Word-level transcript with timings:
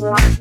Bye. 0.00 0.39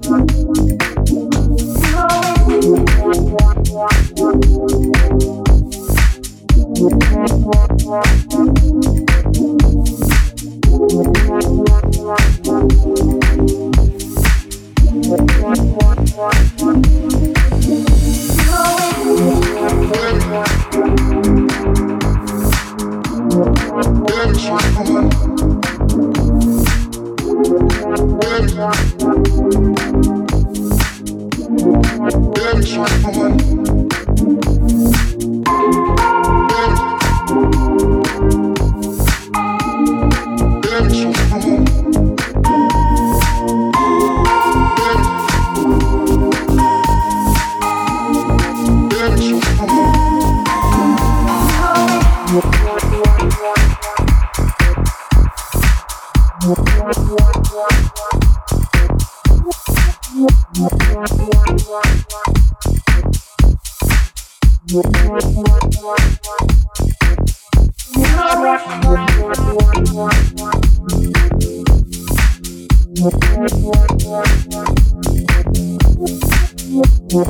You 77.11 77.25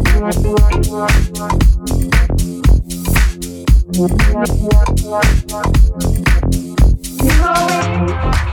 know 7.38 7.68
it. 8.44 8.49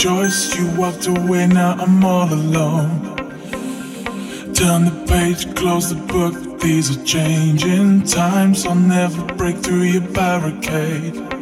choice. 0.00 0.56
You 0.56 0.66
walked 0.78 1.06
away, 1.06 1.46
now 1.46 1.76
I'm 1.78 2.02
all 2.02 2.32
alone. 2.32 3.16
Turn 4.54 4.86
the 4.86 5.04
page, 5.06 5.54
close 5.54 5.90
the 5.90 6.00
book. 6.06 6.58
These 6.60 6.96
are 6.96 7.04
changing 7.04 8.04
times. 8.04 8.64
I'll 8.64 8.74
never 8.74 9.22
break 9.34 9.58
through 9.58 9.82
your 9.82 10.08
barricade. 10.12 11.39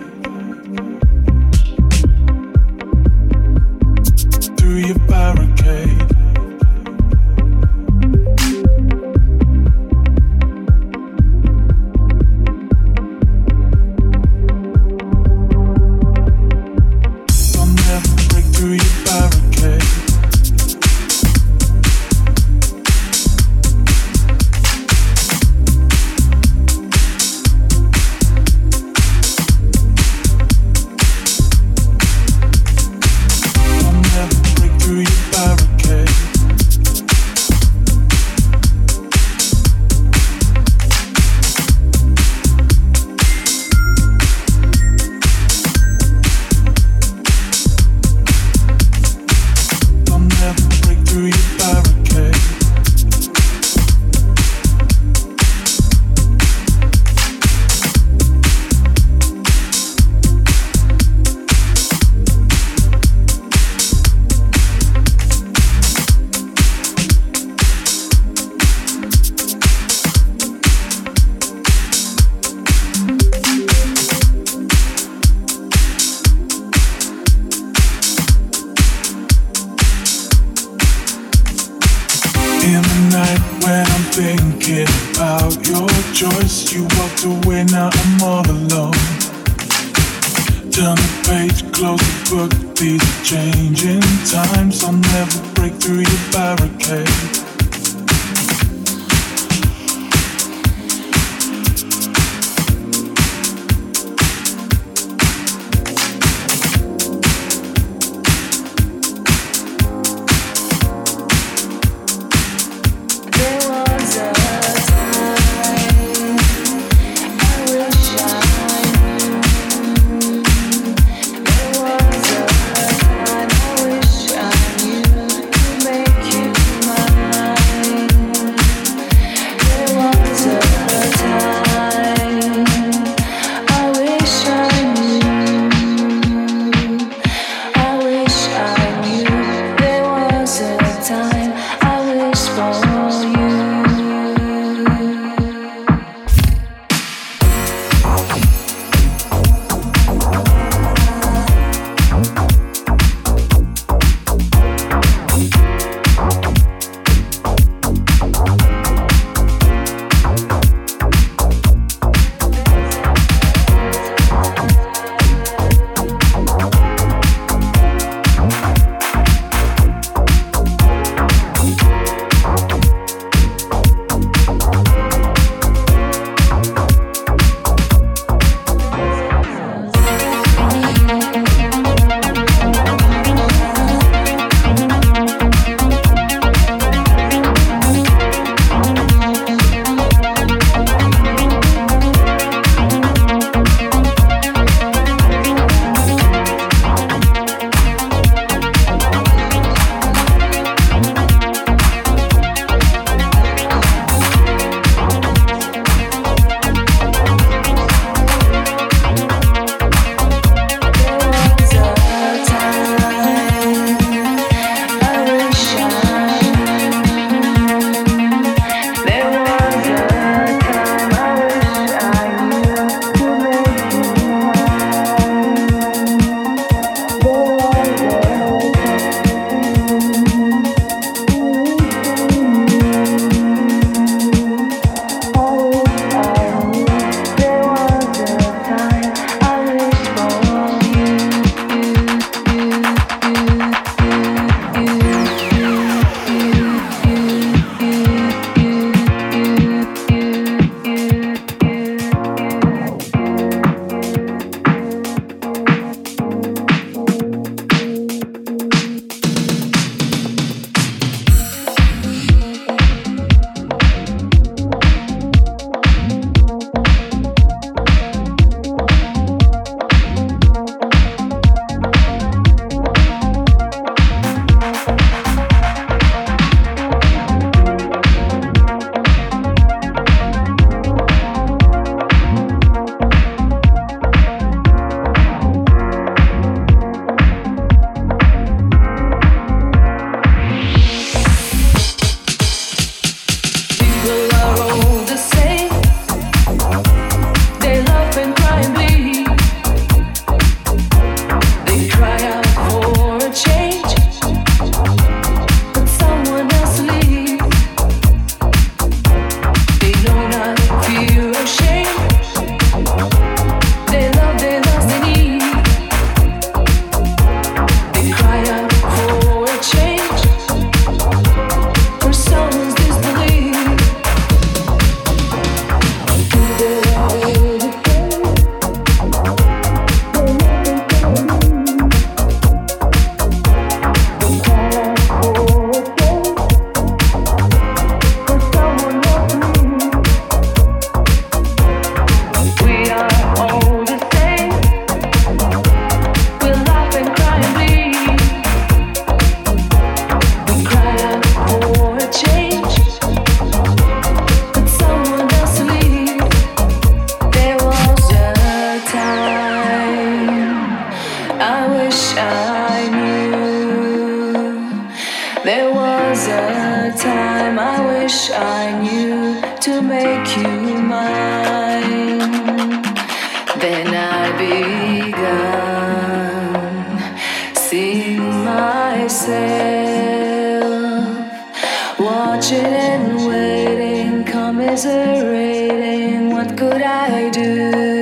Commiserating. 384.79 386.31
What 386.31 386.57
could 386.57 386.83
I 386.83 387.31
do? 387.31 387.97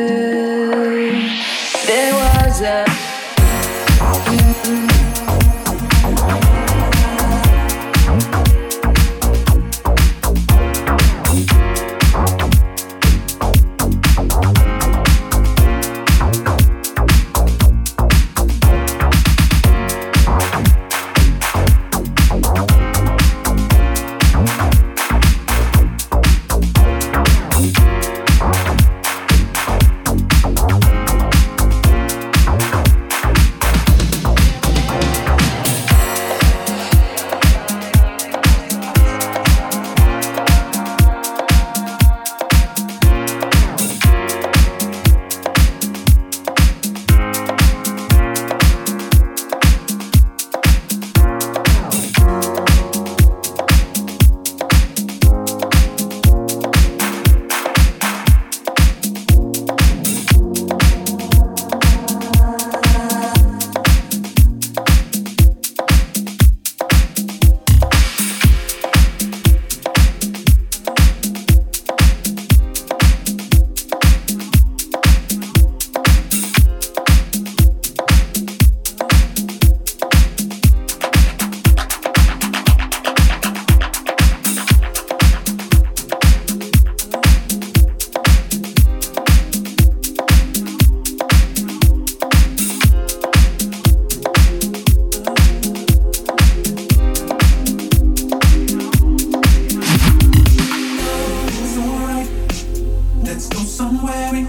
I'm 103.86 104.02
wearing 104.02 104.48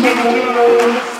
Thank 0.00 1.12
you. 1.12 1.17